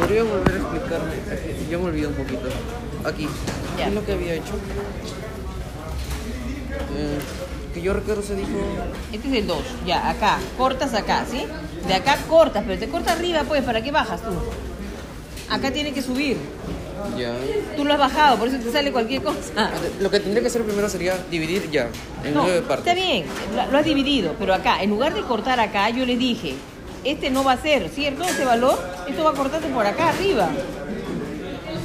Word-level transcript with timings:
¿Podría 0.00 0.22
volver 0.24 0.54
a 0.54 0.56
explicarme? 0.56 1.12
Yo 1.70 1.78
me 1.80 1.86
olvido 1.86 2.08
un 2.08 2.14
poquito. 2.16 2.48
Aquí. 3.04 3.28
¿Qué 3.76 3.82
es 3.84 3.92
lo 3.94 4.04
que 4.04 4.12
había 4.12 4.34
hecho? 4.34 4.54
Eh, 6.96 7.18
que 7.74 7.82
yo 7.82 7.92
recuerdo 7.92 8.22
se 8.22 8.34
dijo... 8.34 8.48
Este 9.12 9.28
es 9.28 9.34
el 9.34 9.46
2. 9.46 9.58
Ya, 9.86 10.08
acá. 10.10 10.38
Cortas 10.56 10.94
acá, 10.94 11.24
¿sí? 11.30 11.46
De 11.86 11.94
acá 11.94 12.16
cortas, 12.28 12.64
pero 12.66 12.78
te 12.78 12.88
corta 12.88 13.12
arriba, 13.12 13.44
pues. 13.46 13.62
¿Para 13.62 13.82
qué 13.82 13.90
bajas 13.92 14.20
tú? 14.22 14.30
Acá 15.52 15.70
tiene 15.70 15.92
que 15.92 16.02
subir. 16.02 16.36
Ya. 17.16 17.34
Tú 17.76 17.84
lo 17.84 17.94
has 17.94 17.98
bajado, 17.98 18.38
por 18.38 18.48
eso 18.48 18.58
te 18.58 18.70
sale 18.70 18.92
cualquier 18.92 19.22
cosa. 19.22 19.70
Lo 20.00 20.10
que 20.10 20.20
tendría 20.20 20.42
que 20.42 20.48
hacer 20.48 20.62
primero 20.62 20.88
sería 20.88 21.16
dividir 21.30 21.70
ya 21.70 21.88
en 22.24 22.34
No, 22.34 22.42
nueve 22.42 22.60
partes. 22.62 22.86
está 22.86 22.94
bien, 22.94 23.24
lo 23.72 23.78
has 23.78 23.84
dividido, 23.84 24.34
pero 24.38 24.52
acá, 24.52 24.82
en 24.82 24.90
lugar 24.90 25.14
de 25.14 25.22
cortar 25.22 25.58
acá, 25.58 25.88
yo 25.88 26.04
le 26.04 26.16
dije, 26.18 26.54
este 27.04 27.30
no 27.30 27.44
va 27.44 27.52
a 27.52 27.56
ser, 27.62 27.88
¿cierto? 27.88 28.24
Ese 28.24 28.44
valor, 28.44 28.78
esto 29.08 29.24
va 29.24 29.30
a 29.30 29.34
cortarte 29.34 29.68
por 29.68 29.86
acá 29.86 30.08
arriba, 30.10 30.48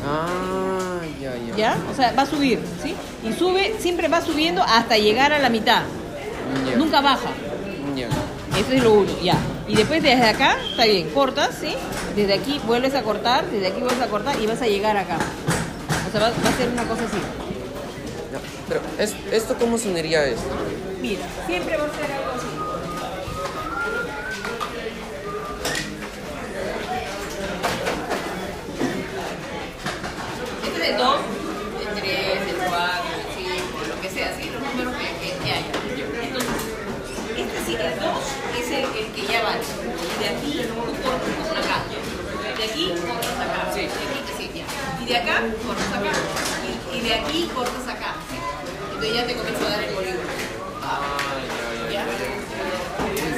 Ah, 0.08 1.00
ya, 1.20 1.34
ya. 1.36 1.56
¿ya? 1.56 1.78
O 1.92 1.96
sea, 1.96 2.12
va 2.18 2.24
a 2.24 2.26
subir, 2.28 2.60
¿sí? 2.84 2.94
Y 3.28 3.34
sube, 3.34 3.76
siempre 3.80 4.08
va 4.08 4.22
subiendo 4.22 4.62
hasta 4.64 4.98
llegar 4.98 5.34
a 5.34 5.40
la 5.40 5.50
mitad, 5.50 5.82
nunca 6.78 7.02
baja. 7.02 7.30
Ya. 7.96 8.08
Eso 8.60 8.72
es 8.72 8.84
lo 8.84 8.94
uno, 8.94 9.12
ya. 9.24 9.36
Y 9.68 9.76
después 9.76 10.04
desde 10.04 10.28
acá, 10.28 10.58
está 10.70 10.86
bien, 10.86 11.10
cortas, 11.10 11.56
¿sí? 11.60 11.76
Desde 12.16 12.34
aquí 12.36 12.62
vuelves 12.68 12.94
a 12.94 13.02
cortar, 13.02 13.46
desde 13.50 13.68
aquí 13.68 13.80
vuelves 13.82 14.02
a 14.02 14.08
cortar 14.08 14.40
y 14.40 14.46
vas 14.46 14.62
a 14.62 14.68
llegar 14.68 14.96
acá. 14.96 15.18
O 16.08 16.12
sea, 16.12 16.22
va, 16.22 16.28
va 16.30 16.50
a 16.50 16.58
ser 16.58 16.70
una 16.70 16.84
cosa 16.84 17.04
así. 17.06 17.18
Pero, 18.68 18.82
es- 19.00 19.16
¿esto 19.32 19.56
cómo 19.60 19.78
se 19.78 19.90
uniría 19.90 20.20
a 20.20 20.26
esto? 20.26 20.44
Mira, 21.02 21.22
siempre 21.48 21.78
va 21.78 21.86
a 21.86 21.90
ser 21.90 22.12
algo 22.12 22.32
así. 22.36 23.56
Este 30.66 30.82
es 30.84 30.90
el 30.90 30.98
2, 30.98 31.16
el 31.88 32.02
3, 32.02 32.14
el 32.50 32.56
4, 32.56 32.76
el 33.16 33.26
5, 33.36 33.96
lo 33.96 34.02
que 34.02 34.10
sea, 34.10 34.34
¿sí? 34.38 34.50
los 34.50 34.62
números 34.62 34.94
que, 34.96 35.08
que, 35.22 35.38
que 35.44 35.52
haya. 35.52 35.72
Entonces, 36.26 36.50
este 37.38 37.58
sí, 37.66 37.76
el 37.76 38.00
2 38.00 38.18
es 38.60 38.68
el, 38.72 38.84
el 39.06 39.12
que 39.14 39.22
ya 39.32 39.44
vale. 39.44 39.62
De 40.20 40.28
aquí 40.30 40.62
tú 40.68 40.76
cortas 40.76 41.48
por 41.48 41.58
acá. 41.58 41.84
De 42.58 42.64
aquí 42.92 43.02
cortas 43.08 43.40
acá. 43.40 43.72
Sí. 43.74 43.82
De 43.82 43.88
aquí, 43.88 44.32
sí, 44.38 44.52
ya. 44.56 44.66
Y 45.02 45.06
de 45.06 45.18
acá 45.18 45.42
cortas 45.66 45.92
acá. 45.94 46.12
Y, 46.94 46.98
y 46.98 47.02
de 47.02 47.14
aquí 47.14 47.50
cortas 47.54 47.88
acá. 47.88 48.14
¿sí? 48.30 48.38
Entonces 48.94 49.14
ya 49.14 49.26
te 49.28 49.36
comienzo 49.36 49.66
a 49.66 49.70
dar 49.70 49.84
el 49.84 49.90
polígono. 49.94 50.30
¿Ya? 51.92 52.04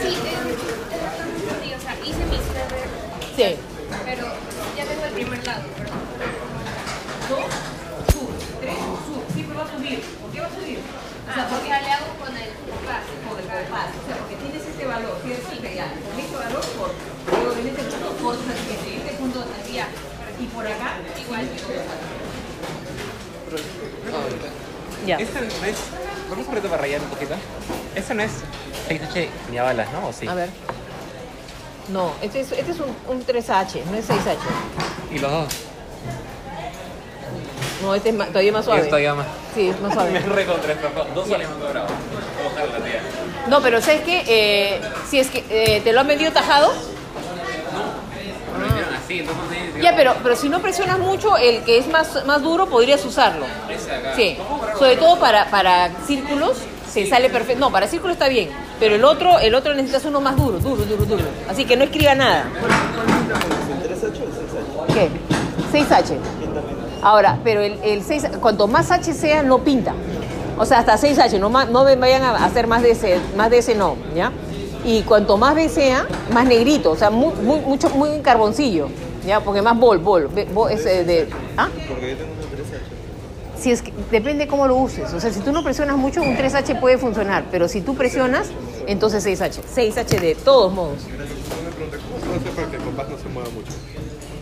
Sí, 0.02 0.08
es, 0.08 1.78
o 1.78 1.82
sea, 1.82 1.94
hice 2.04 2.24
mis 2.26 2.42
Sí. 3.36 3.56
pero 4.06 4.24
ya 4.76 4.84
tengo 4.86 5.06
el 5.06 5.14
primer 5.14 5.46
lado, 5.46 5.62
¿verdad? 5.78 5.96
Dos, 7.30 7.46
sub, 8.14 8.30
tres, 8.62 8.76
sub. 9.06 9.24
Siempre 9.34 9.56
va 9.58 9.64
a 9.64 9.72
subir. 9.72 10.00
¿Por 10.02 10.32
qué 10.32 10.40
va 10.42 10.48
a 10.48 10.50
subir? 10.52 10.80
O 10.80 11.34
sea, 11.34 11.44
Ah, 11.44 11.48
porque 11.52 11.68
le 11.70 11.92
hago 11.92 12.08
con 12.20 12.32
el 12.36 12.50
compás. 12.66 13.04
con 13.28 13.38
el 13.40 13.46
compás. 13.48 13.90
O 13.94 14.02
sea, 14.08 14.16
porque 14.18 14.36
tienes 14.42 14.64
este 14.66 14.86
valor, 14.88 15.16
¿cierto? 15.24 15.50
Que 15.62 15.76
ya, 15.76 15.88
con 15.92 16.18
este 16.20 16.36
valor 16.36 16.64
corto. 16.80 17.04
Luego 17.32 17.52
en 17.62 17.68
este 17.68 17.84
punto 17.84 18.10
cortas 18.24 18.58
aquí, 18.58 18.97
Y 19.70 20.46
por 20.48 20.66
acá, 20.66 20.98
igual. 21.20 21.48
Ya. 25.06 25.18
Esta 25.18 25.40
no 25.42 25.48
es. 25.48 25.78
Vamos 26.30 26.46
a 26.46 26.50
ponerlo 26.50 26.70
para 26.70 26.82
rayar 26.82 27.02
un 27.02 27.08
poquito. 27.10 27.36
Esta 27.96 28.14
no 28.14 28.24
es 28.24 28.32
6H 28.90 29.28
ni 29.52 29.58
a 29.58 29.64
balas, 29.64 29.88
¿no? 29.94 30.08
¿O 30.08 30.14
sí? 30.14 30.28
A 30.28 30.34
ver. 30.34 30.50
No, 31.90 32.12
este 32.22 32.42
es, 32.42 32.52
este 32.52 32.72
es 32.72 32.80
un, 32.80 32.94
un 33.08 33.26
3H, 33.26 33.86
no 33.86 33.98
es 33.98 34.10
6H. 34.10 34.38
Y 35.12 35.20
los 35.20 35.32
dos. 35.32 35.48
No, 37.82 37.96
este 37.96 38.10
es 38.10 38.16
más- 38.16 38.28
todavía 38.30 38.52
más 38.52 38.66
suave. 38.66 38.82
más. 39.16 39.28
Sí, 39.56 39.70
es 39.70 39.80
más 39.80 39.90
Me 39.96 40.02
suave. 40.02 40.20
recontra 40.20 40.76
Dos 41.16 41.28
soles 41.30 41.48
me 41.48 41.54
han 41.56 41.60
cobrado. 41.62 41.88
Ojalá, 42.52 42.84
tía. 42.84 43.02
No, 43.48 43.62
pero 43.62 43.82
¿sabes 43.82 44.02
qué? 44.02 44.24
Eh, 44.28 44.82
si 45.10 45.20
es 45.20 45.30
que 45.30 45.46
eh, 45.50 45.82
te 45.82 45.94
lo 45.94 46.02
han 46.02 46.08
vendido 46.08 46.32
tajado, 46.34 46.74
Me 46.74 46.97
así, 49.08 49.20
entonces 49.20 49.74
me 49.74 49.82
ya, 49.82 49.96
pero, 49.96 50.16
pero 50.22 50.36
si 50.36 50.50
no 50.50 50.62
presionas 50.62 51.00
mucho, 51.00 51.38
el 51.38 51.64
que 51.64 51.78
es 51.78 51.88
más, 51.88 52.26
más 52.26 52.42
duro 52.42 52.68
podrías 52.68 53.04
usarlo. 53.06 53.46
Sí, 54.16 54.38
sobre 54.78 54.98
todo 54.98 55.20
para, 55.20 55.50
para 55.50 55.90
círculos 56.06 56.58
se 56.92 57.08
sale 57.08 57.30
perfecto. 57.30 57.60
No, 57.60 57.72
para 57.72 57.88
círculos 57.88 58.16
está 58.16 58.28
bien, 58.28 58.50
pero 58.80 58.96
el 58.96 59.04
otro, 59.04 59.40
el 59.40 59.56
otro 59.56 59.74
necesitas 59.74 60.06
uno 60.06 60.22
más 60.22 60.36
duro, 60.36 60.60
duro, 60.60 60.84
duro, 60.84 61.06
duro. 61.06 61.24
Así 61.50 61.66
que 61.66 61.76
no 61.76 61.84
escriba 61.86 62.16
nada. 62.16 62.46
¿Qué? 64.94 65.10
6H. 65.72 66.18
Ahora, 67.02 67.40
pero 67.44 67.62
el, 67.62 67.80
el 67.84 68.04
6, 68.04 68.28
cuanto 68.42 68.68
más 68.68 68.92
H 68.92 69.14
sea, 69.14 69.44
no 69.44 69.60
pinta. 69.60 69.94
O 70.58 70.66
sea, 70.66 70.80
hasta 70.80 70.98
6H, 70.98 71.40
no, 71.40 71.50
más, 71.50 71.70
no 71.70 71.84
vayan 71.84 72.24
a 72.24 72.44
hacer 72.44 72.68
más 72.68 72.82
de 72.82 72.92
ese, 72.92 73.20
más 73.36 73.52
de 73.52 73.60
ese 73.60 73.76
no, 73.76 73.96
¿ya? 74.16 74.32
Y 74.88 75.02
cuanto 75.02 75.38
más 75.38 75.54
B 75.54 75.68
sea, 75.68 76.08
más 76.32 76.48
negrito, 76.48 76.92
o 76.92 76.96
sea, 76.96 77.10
muy, 77.10 77.34
muy, 77.44 77.60
mucho, 77.60 77.90
muy 77.90 78.22
carboncillo, 78.22 78.88
¿ya? 79.26 79.42
Porque 79.42 79.62
más 79.62 79.78
bol, 79.78 79.98
bol, 79.98 80.30
bol 80.54 80.72
es 80.72 80.86
eh, 80.86 81.04
de... 81.04 81.28
¿Ah? 81.58 81.68
Porque 81.90 82.12
yo 82.12 82.16
tengo 82.16 82.32
un 82.32 82.40
3H. 82.40 83.60
Si 83.60 83.72
es 83.72 83.82
que 83.82 83.92
depende 84.10 84.48
cómo 84.48 84.66
lo 84.66 84.78
uses. 84.78 85.12
O 85.14 85.20
sea, 85.20 85.30
si 85.34 85.42
tú 85.42 85.52
no 85.52 85.62
presionas 85.62 85.98
mucho, 85.98 86.22
un 86.22 86.38
3H 86.38 86.80
puede 86.80 86.98
funcionar. 86.98 87.44
Pero 87.52 87.68
si 87.68 87.82
tú 87.82 87.96
presionas, 87.96 88.48
entonces 88.88 89.28
6H. 89.28 89.60
6H 89.76 90.22
de 90.22 90.36
todos 90.36 90.72
modos. 90.72 91.00
¿cómo 91.02 92.22
puedo 92.22 92.40
hacer 92.40 92.52
para 92.54 92.70
que 92.70 92.78
el 92.78 92.84
compás 92.84 93.10
no 93.10 93.18
se 93.18 93.28
mueva 93.28 93.50
mucho? 93.50 93.74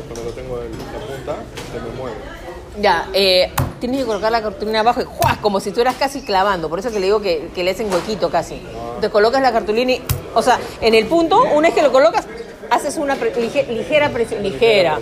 Cuando 0.06 0.26
lo 0.26 0.32
tengo 0.32 0.62
en 0.62 0.72
la 0.74 1.08
punta, 1.08 1.36
se 1.74 1.82
me 1.82 1.98
mueve. 1.98 2.45
Ya, 2.82 3.08
eh, 3.14 3.52
tienes 3.80 4.02
que 4.02 4.06
colocar 4.06 4.32
la 4.32 4.42
cartulina 4.42 4.82
abajo 4.82 5.02
y 5.02 5.06
¡juas! 5.06 5.38
como 5.38 5.60
si 5.60 5.70
estuvieras 5.70 5.96
casi 5.96 6.22
clavando. 6.22 6.70
Por 6.70 6.80
eso 6.80 6.92
que 6.92 7.00
le 7.00 7.06
digo 7.06 7.22
que, 7.22 7.50
que 7.56 7.64
le 7.64 7.72
hacen 7.72 7.92
huequito 7.92 8.30
casi. 8.30 8.62
Te 9.02 9.10
colocas 9.10 9.42
la 9.42 9.52
cartulina 9.52 9.94
y, 9.94 10.02
o 10.34 10.42
sea, 10.42 10.60
en 10.82 10.94
el 10.94 11.06
punto, 11.06 11.42
una 11.54 11.70
vez 11.70 11.74
que 11.76 11.82
lo 11.82 11.92
colocas, 11.92 12.26
haces 12.70 12.98
una 12.98 13.16
pre- 13.16 13.34
lige- 13.36 13.68
ligera 13.68 14.10
presión, 14.10 14.44
ligera, 14.44 15.00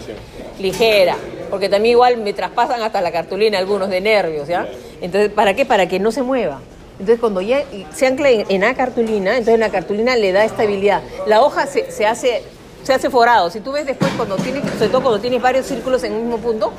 ligera. 0.60 1.16
Porque 1.50 1.70
también 1.70 1.94
igual 1.94 2.18
me 2.18 2.34
traspasan 2.34 2.82
hasta 2.82 3.02
la 3.02 3.12
cartulina 3.12 3.58
algunos 3.60 3.90
de 3.90 4.02
nervios, 4.02 4.48
¿ya? 4.48 4.68
Entonces, 5.02 5.32
¿para 5.32 5.54
qué? 5.54 5.66
Para 5.66 5.88
que 5.88 6.00
no 6.00 6.12
se 6.12 6.22
mueva. 6.24 6.62
Entonces, 7.00 7.20
cuando 7.20 7.42
ya 7.42 7.64
se 7.94 8.06
ancla 8.08 8.30
en, 8.30 8.46
en 8.50 8.62
la 8.62 8.74
cartulina, 8.76 9.32
entonces 9.38 9.60
la 9.60 9.70
cartulina 9.70 10.16
le 10.16 10.32
da 10.32 10.46
estabilidad. 10.46 11.02
La 11.26 11.42
hoja 11.42 11.66
se, 11.68 11.92
se 11.92 12.06
hace 12.06 12.44
se 12.84 12.92
hace 12.94 13.10
forado. 13.10 13.50
Si 13.50 13.62
tú 13.62 13.72
ves 13.72 13.86
después 13.86 14.12
cuando 14.18 14.36
tienes, 14.36 14.62
sobre 14.74 14.90
todo 14.90 15.02
cuando 15.02 15.22
tienes 15.22 15.42
varios 15.42 15.66
círculos 15.66 16.04
en 16.04 16.14
un 16.14 16.24
mismo 16.24 16.38
punto. 16.38 16.74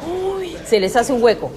Se 0.66 0.80
les 0.80 0.96
hace 0.96 1.12
un 1.12 1.22
hueco. 1.22 1.50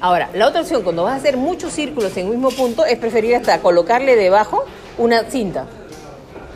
Ahora, 0.00 0.28
la 0.34 0.46
otra 0.48 0.60
opción, 0.60 0.82
cuando 0.82 1.04
vas 1.04 1.14
a 1.14 1.16
hacer 1.16 1.36
muchos 1.36 1.72
círculos 1.72 2.16
en 2.16 2.26
un 2.26 2.32
mismo 2.32 2.50
punto, 2.50 2.84
es 2.84 2.98
preferir 2.98 3.34
hasta 3.34 3.58
colocarle 3.60 4.14
debajo 4.16 4.64
una 4.98 5.24
cinta. 5.24 5.64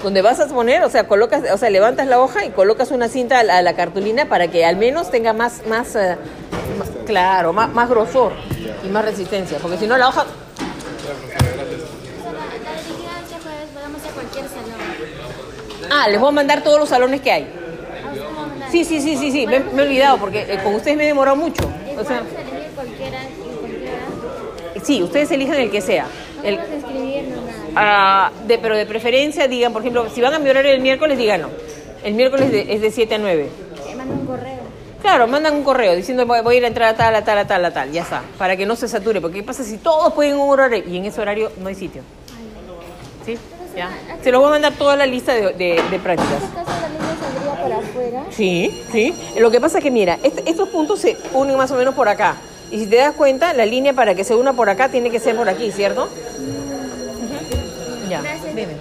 Donde 0.02 0.22
vas 0.22 0.40
a 0.40 0.46
poner, 0.46 0.82
o 0.82 0.90
sea, 0.90 1.06
colocas, 1.08 1.42
o 1.52 1.58
sea, 1.58 1.68
levantas 1.70 2.06
la 2.06 2.20
hoja 2.20 2.44
y 2.44 2.50
colocas 2.50 2.90
una 2.90 3.08
cinta 3.08 3.38
a 3.38 3.42
la, 3.42 3.58
a 3.58 3.62
la 3.62 3.74
cartulina 3.74 4.26
para 4.26 4.48
que 4.48 4.64
al 4.64 4.76
menos 4.76 5.10
tenga 5.10 5.32
más, 5.32 5.66
más, 5.66 5.94
eh, 5.96 6.16
más- 6.78 6.88
claro, 7.06 7.52
más, 7.52 7.70
más 7.72 7.88
grosor 7.88 8.32
y 8.84 8.88
más 8.88 9.04
resistencia. 9.04 9.58
Porque 9.58 9.76
si 9.78 9.86
no 9.86 9.96
la 9.98 10.08
hoja, 10.08 10.24
ah, 15.90 16.08
les 16.08 16.20
voy 16.20 16.28
a 16.28 16.32
mandar 16.32 16.62
todos 16.62 16.78
los 16.78 16.88
salones 16.88 17.20
que 17.20 17.32
hay. 17.32 17.42
A 18.06 18.08
usted 18.12 18.22
vamos 18.24 18.38
a 18.44 18.46
mandar. 18.46 18.59
Sí, 18.70 18.84
sí, 18.84 19.00
sí, 19.00 19.16
sí, 19.16 19.32
sí, 19.32 19.46
me, 19.46 19.58
me 19.60 19.82
he 19.82 19.86
olvidado 19.86 20.18
porque 20.18 20.42
eh, 20.42 20.58
con 20.62 20.74
ustedes 20.74 20.96
me 20.96 21.04
he 21.04 21.06
demorado 21.08 21.36
mucho. 21.36 21.62
O 21.98 22.04
sea, 22.04 22.22
sí, 24.82 25.02
ustedes 25.02 25.30
elijan 25.30 25.56
el 25.56 25.70
que 25.70 25.80
sea. 25.80 26.06
No 26.36 26.44
El- 26.44 26.56
no. 26.56 26.62
Ah, 27.76 28.30
de, 28.46 28.58
pero 28.58 28.76
de 28.76 28.86
preferencia 28.86 29.46
digan, 29.48 29.72
por 29.72 29.82
ejemplo, 29.82 30.08
si 30.10 30.20
van 30.20 30.34
a 30.34 30.38
mi 30.38 30.48
horario 30.50 30.72
el 30.72 30.80
miércoles, 30.80 31.18
díganlo. 31.18 31.50
El 32.02 32.14
miércoles 32.14 32.50
de- 32.50 32.72
es 32.72 32.80
de 32.80 32.90
7 32.90 33.14
a 33.14 33.18
9. 33.18 33.48
Te 33.86 33.94
mando 33.94 34.14
un 34.14 34.26
correo. 34.26 34.60
Claro, 35.02 35.26
mandan 35.28 35.54
un 35.54 35.62
correo 35.62 35.94
diciendo 35.94 36.26
voy, 36.26 36.40
voy 36.42 36.54
a 36.56 36.58
ir 36.58 36.64
a 36.64 36.68
entrar 36.68 36.94
a 36.94 36.96
tal, 36.96 37.14
a 37.14 37.24
tal, 37.24 37.38
a 37.38 37.46
tal, 37.46 37.64
a 37.64 37.72
tal, 37.72 37.90
ya 37.92 38.02
está, 38.02 38.22
para 38.38 38.56
que 38.56 38.66
no 38.66 38.76
se 38.76 38.86
sature, 38.88 39.20
porque 39.20 39.38
¿qué 39.38 39.42
pasa 39.42 39.64
si 39.64 39.78
todos 39.78 40.12
pueden 40.12 40.36
un 40.36 40.50
horario 40.50 40.82
y 40.86 40.96
en 40.96 41.06
ese 41.06 41.20
horario 41.20 41.50
no 41.60 41.68
hay 41.68 41.74
sitio? 41.74 42.02
¿Sí? 43.24 43.36
¿Ya? 43.76 43.88
Se 44.22 44.30
los 44.32 44.40
voy 44.40 44.48
a 44.48 44.52
mandar 44.52 44.72
toda 44.74 44.96
la 44.96 45.06
lista 45.06 45.32
de, 45.32 45.52
de- 45.54 45.82
de 45.90 45.98
prácticas. 45.98 46.42
Para 47.62 47.78
afuera. 47.78 48.24
Sí, 48.30 48.82
sí. 48.92 49.14
Lo 49.38 49.50
que 49.50 49.60
pasa 49.60 49.78
es 49.78 49.84
que 49.84 49.90
mira, 49.90 50.18
est- 50.22 50.40
estos 50.46 50.68
puntos 50.68 51.00
se 51.00 51.16
unen 51.34 51.56
más 51.56 51.70
o 51.70 51.76
menos 51.76 51.94
por 51.94 52.08
acá. 52.08 52.36
Y 52.70 52.78
si 52.78 52.86
te 52.86 52.96
das 52.96 53.14
cuenta, 53.14 53.52
la 53.52 53.66
línea 53.66 53.92
para 53.92 54.14
que 54.14 54.24
se 54.24 54.34
una 54.34 54.52
por 54.52 54.68
acá 54.70 54.88
tiene 54.88 55.10
que 55.10 55.18
ser 55.18 55.36
por 55.36 55.48
aquí, 55.48 55.70
¿cierto? 55.72 56.08
Ya, 58.08 58.22
Gracias. 58.22 58.54
dime. 58.56 58.72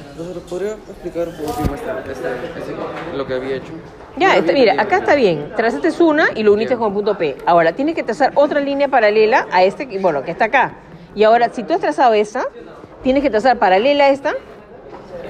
¿podría 0.49 0.71
explicar 0.73 1.27
esta- 1.27 2.03
este- 2.11 3.17
lo 3.17 3.25
que 3.27 3.33
había 3.35 3.55
hecho? 3.57 3.71
Ya, 4.17 4.35
había 4.37 4.53
mira, 4.53 4.81
acá 4.81 4.97
está 4.97 5.13
bien. 5.15 5.53
Trazaste 5.55 5.91
una 6.03 6.29
y 6.35 6.41
lo 6.43 6.53
uniste 6.53 6.75
con 6.77 6.87
el 6.87 6.93
punto 6.93 7.17
P. 7.17 7.37
Ahora, 7.45 7.73
tienes 7.73 7.93
que 7.95 8.03
trazar 8.03 8.31
otra 8.35 8.59
línea 8.59 8.87
paralela 8.87 9.47
a 9.51 9.63
este, 9.63 9.85
bueno, 9.99 10.23
que 10.23 10.31
está 10.31 10.45
acá. 10.45 10.73
Y 11.13 11.23
ahora, 11.23 11.49
si 11.53 11.63
tú 11.63 11.73
has 11.73 11.79
trazado 11.79 12.13
esta, 12.13 12.45
tienes 13.03 13.21
que 13.21 13.29
trazar 13.29 13.57
paralela 13.59 14.05
a 14.05 14.09
esta 14.09 14.33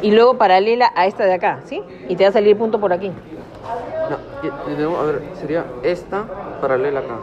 y 0.02 0.12
luego 0.12 0.38
paralela 0.38 0.92
a 0.96 1.06
esta 1.08 1.26
de 1.26 1.34
acá, 1.34 1.60
¿sí? 1.66 1.82
Y 2.08 2.16
te 2.16 2.24
va 2.24 2.30
a 2.30 2.34
salir 2.34 2.50
el 2.52 2.58
punto 2.58 2.80
por 2.80 2.94
aquí. 2.94 3.12
No, 4.78 4.98
a 5.00 5.04
ver, 5.04 5.22
sería 5.40 5.66
esta 5.84 6.26
paralela 6.62 7.00
acá. 7.02 7.16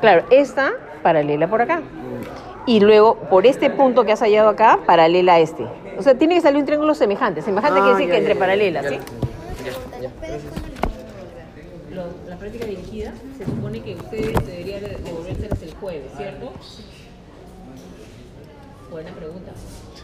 Claro, 0.00 0.24
esta 0.30 0.72
paralela 1.02 1.48
por 1.48 1.62
acá. 1.62 1.82
Y 2.66 2.80
luego, 2.80 3.16
por 3.16 3.46
este 3.46 3.68
punto 3.70 4.04
que 4.04 4.12
has 4.12 4.20
hallado 4.20 4.48
acá, 4.48 4.78
paralela 4.86 5.34
a 5.34 5.40
este. 5.40 5.66
O 5.98 6.02
sea, 6.02 6.14
tiene 6.14 6.34
que 6.36 6.40
salir 6.40 6.60
un 6.60 6.64
triángulo 6.66 6.94
semejante. 6.94 7.42
Semejante 7.42 7.80
Ah, 7.80 7.82
quiere 7.82 7.98
decir 7.98 8.06
ya, 8.08 8.12
que 8.12 8.16
ya, 8.16 8.18
entre 8.20 8.34
ya, 8.34 8.40
paralelas, 8.40 8.82
ya, 8.84 8.90
¿sí? 8.90 8.98
ya, 10.00 10.00
ya. 10.00 10.10
la 12.28 12.36
práctica 12.36 12.64
dirigida 12.66 13.12
se 13.38 13.44
supone 13.44 13.80
que 13.82 13.94
ustedes 13.94 14.46
deberían 14.46 14.80
de- 14.82 14.96
devolvérselas 15.04 15.62
el 15.62 15.74
jueves, 15.74 16.10
¿cierto? 16.16 16.52
Buena 18.94 19.10
pregunta. 19.10 19.50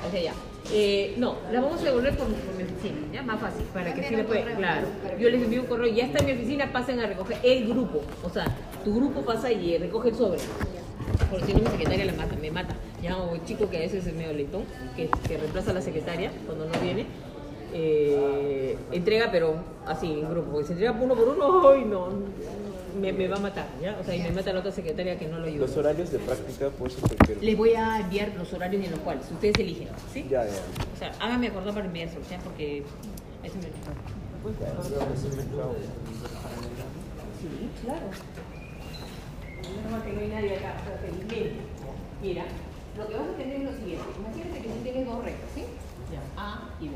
O 0.04 0.10
sea, 0.10 0.20
ya. 0.20 0.32
Eh, 0.72 1.14
no, 1.16 1.36
la 1.52 1.60
vamos 1.60 1.80
a 1.80 1.84
devolver 1.84 2.16
por, 2.16 2.26
por 2.26 2.54
mi 2.56 2.64
oficina, 2.64 2.98
¿ya? 3.12 3.22
Más 3.22 3.40
fácil, 3.40 3.62
para 3.72 3.94
que 3.94 4.02
sí 4.02 4.16
le 4.16 4.24
puede. 4.24 4.52
Claro. 4.56 4.88
Yo 5.16 5.30
les 5.30 5.42
envío 5.44 5.60
un 5.60 5.68
correo, 5.68 5.94
ya 5.94 6.06
está 6.06 6.18
en 6.18 6.26
mi 6.26 6.32
oficina, 6.32 6.72
pasen 6.72 6.98
a 6.98 7.06
recoger 7.06 7.38
el 7.44 7.68
grupo. 7.68 8.00
O 8.24 8.28
sea, 8.30 8.46
tu 8.84 8.92
grupo 8.96 9.20
pasa 9.20 9.52
y 9.52 9.74
eh, 9.74 9.78
recoge 9.78 10.08
el 10.08 10.16
sobre. 10.16 10.40
Porque 11.30 11.46
si 11.46 11.52
no, 11.52 11.60
mi 11.60 11.66
secretaria 11.68 12.04
la 12.04 12.14
mata, 12.14 12.34
me 12.34 12.50
mata. 12.50 12.74
Ya, 13.00 13.16
el 13.32 13.44
chico 13.44 13.70
que 13.70 13.76
a 13.76 13.80
veces 13.80 14.04
es 14.04 14.12
medio 14.12 14.32
lentón, 14.32 14.64
que, 14.96 15.08
que 15.28 15.38
reemplaza 15.38 15.70
a 15.70 15.74
la 15.74 15.82
secretaria 15.82 16.32
cuando 16.44 16.64
no 16.66 16.72
viene. 16.80 17.06
eh, 17.72 18.76
entrega, 18.90 19.28
pero 19.30 19.54
así, 19.86 20.10
en 20.10 20.28
grupo. 20.30 20.50
Porque 20.50 20.66
si 20.66 20.72
entrega 20.72 20.98
uno 21.00 21.14
por 21.14 21.28
uno, 21.28 21.68
¡ay, 21.70 21.84
no! 21.84 22.08
Me, 22.98 23.12
me 23.12 23.28
va 23.28 23.36
a 23.36 23.40
matar, 23.40 23.66
¿ya? 23.80 23.96
O 24.00 24.04
sea, 24.04 24.14
y 24.14 24.22
me 24.22 24.30
mata 24.30 24.52
la 24.52 24.60
otra 24.60 24.72
secretaria 24.72 25.18
que 25.18 25.26
no 25.28 25.38
lo 25.38 25.46
ayuda. 25.46 25.66
Los 25.66 25.76
horarios 25.76 26.10
de 26.10 26.18
práctica, 26.18 26.70
por 26.70 26.88
eso 26.88 27.00
prefiero. 27.06 27.40
Les 27.40 27.56
voy 27.56 27.74
a 27.74 28.00
enviar 28.00 28.32
los 28.36 28.52
horarios 28.52 28.84
en 28.84 28.90
los 28.90 29.00
cuales 29.00 29.24
ustedes 29.30 29.54
eligen, 29.58 29.88
¿sí? 30.12 30.26
Ya, 30.30 30.44
ya. 30.44 30.52
O 30.94 30.98
sea, 30.98 31.12
háganme 31.20 31.48
acordar 31.48 31.74
para 31.74 31.86
enviárselos, 31.86 32.28
¿ya? 32.28 32.38
Porque 32.38 32.82
eso 33.42 33.56
me... 33.56 33.62
Sí, 37.40 37.70
claro. 37.82 38.06
Normal 39.82 40.02
que 40.04 40.12
no 40.12 40.20
hay 40.20 40.28
nadie 40.28 40.56
acá, 40.56 40.76
o 40.80 40.84
sea, 40.84 40.98
felizmente. 40.98 41.52
Mira, 42.22 42.44
lo 42.98 43.06
que 43.06 43.14
vas 43.14 43.28
a 43.28 43.36
tener 43.36 43.56
es 43.56 43.62
lo 43.64 43.72
siguiente. 43.76 44.04
Imagínate 44.18 44.60
que 44.62 44.68
tú 44.68 44.74
tienes 44.82 45.06
dos 45.06 45.24
rectas, 45.24 45.50
¿sí? 45.54 45.64
A 46.36 46.68
y 46.80 46.88
B. 46.88 46.94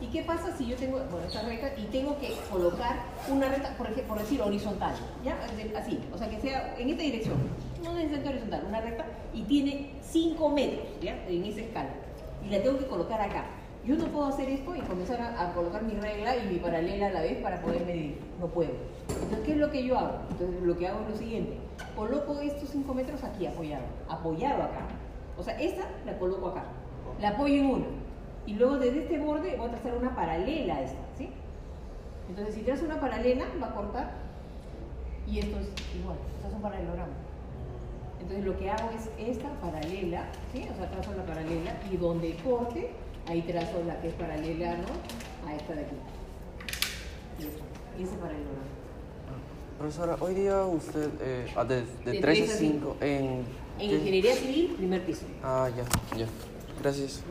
¿Y 0.00 0.06
qué 0.06 0.22
pasa 0.22 0.56
si 0.56 0.66
yo 0.66 0.76
tengo, 0.76 0.98
bueno, 1.10 1.26
esta 1.26 1.42
recta 1.42 1.72
y 1.76 1.84
tengo 1.86 2.16
que 2.18 2.32
colocar 2.50 2.96
una 3.28 3.48
recta, 3.48 3.76
por, 3.76 3.86
ejemplo, 3.86 4.14
por 4.14 4.18
decir, 4.20 4.40
horizontal? 4.40 4.94
¿Ya? 5.24 5.36
Así, 5.76 5.98
o 6.14 6.18
sea, 6.18 6.30
que 6.30 6.38
sea 6.40 6.76
en 6.78 6.90
esta 6.90 7.02
dirección. 7.02 7.36
No 7.82 7.94
necesariamente 7.94 8.28
horizontal, 8.28 8.64
una 8.68 8.80
recta 8.80 9.06
y 9.34 9.42
tiene 9.42 9.94
5 10.02 10.48
metros, 10.50 10.86
¿ya? 11.02 11.16
En 11.26 11.44
esa 11.44 11.60
escala. 11.60 11.90
Y 12.46 12.50
la 12.50 12.62
tengo 12.62 12.78
que 12.78 12.86
colocar 12.86 13.20
acá. 13.20 13.46
Yo 13.84 13.96
no 13.96 14.06
puedo 14.06 14.26
hacer 14.26 14.48
esto 14.48 14.76
y 14.76 14.80
comenzar 14.80 15.20
a, 15.20 15.48
a 15.48 15.52
colocar 15.52 15.82
mi 15.82 15.94
regla 15.94 16.36
y 16.36 16.46
mi 16.46 16.58
paralela 16.58 17.06
a 17.08 17.10
la 17.10 17.22
vez 17.22 17.42
para 17.42 17.60
poder 17.60 17.84
medir. 17.84 18.20
No 18.38 18.46
puedo. 18.46 18.70
Entonces, 19.08 19.40
¿qué 19.44 19.52
es 19.52 19.58
lo 19.58 19.70
que 19.70 19.84
yo 19.84 19.98
hago? 19.98 20.18
Entonces, 20.30 20.62
lo 20.62 20.76
que 20.76 20.86
hago 20.86 21.00
es 21.02 21.10
lo 21.10 21.16
siguiente. 21.16 21.56
Coloco 21.96 22.38
estos 22.40 22.68
5 22.68 22.94
metros 22.94 23.24
aquí 23.24 23.46
apoyado. 23.46 23.84
Apoyado 24.08 24.62
acá. 24.62 24.86
O 25.36 25.42
sea, 25.42 25.58
esta 25.60 25.84
la 26.06 26.16
coloco 26.18 26.48
acá. 26.48 26.64
La 27.20 27.30
apoyo 27.30 27.54
en 27.54 27.66
una. 27.66 27.86
Y 28.48 28.54
luego 28.54 28.78
desde 28.78 29.00
este 29.00 29.18
borde 29.18 29.56
voy 29.58 29.68
a 29.68 29.70
trazar 29.72 29.94
una 29.94 30.16
paralela 30.16 30.76
a 30.76 30.82
esta, 30.82 30.98
¿sí? 31.18 31.28
Entonces, 32.30 32.54
si 32.54 32.62
trazo 32.62 32.86
una 32.86 32.98
paralela, 32.98 33.44
va 33.62 33.66
a 33.66 33.74
cortar. 33.74 34.10
Y 35.26 35.40
esto 35.40 35.58
es 35.58 35.68
igual. 35.94 36.16
Estas 36.38 36.52
son 36.52 36.62
paralelogramas. 36.62 37.18
Entonces 38.22 38.46
lo 38.46 38.58
que 38.58 38.70
hago 38.70 38.88
es 38.96 39.10
esta 39.18 39.50
paralela, 39.60 40.30
¿sí? 40.54 40.66
O 40.72 40.76
sea, 40.76 40.90
trazo 40.90 41.14
la 41.14 41.26
paralela 41.26 41.78
y 41.92 41.98
donde 41.98 42.36
corte, 42.36 42.88
ahí 43.26 43.42
trazo 43.42 43.84
la 43.86 44.00
que 44.00 44.08
es 44.08 44.14
paralela, 44.14 44.78
¿no? 44.78 45.46
A 45.46 45.54
esta 45.54 45.74
de 45.74 45.82
aquí. 45.82 45.96
Y 47.38 47.42
esta. 47.42 47.64
Y 47.98 48.02
ese 48.02 48.16
paralelograma. 48.16 48.64
Profesora, 49.76 50.16
hoy 50.20 50.34
día 50.34 50.64
usted, 50.64 51.10
eh, 51.20 51.52
ah, 51.54 51.64
de, 51.64 51.82
de, 51.82 52.12
De 52.12 52.20
3 52.20 52.22
tres 52.22 52.50
a 52.50 52.54
a 52.54 52.56
5 52.56 52.96
en... 53.02 53.08
En 53.08 53.44
¿qué? 53.76 53.84
ingeniería 53.84 54.34
civil, 54.34 54.74
primer 54.78 55.04
piso. 55.04 55.26
Ah, 55.44 55.68
ya, 55.76 55.84
ya. 56.16 56.26
Gracias. 56.80 57.22